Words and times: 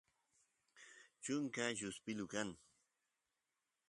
chunka 1.23 1.65
lluspilu 1.77 2.25
kan 2.33 2.49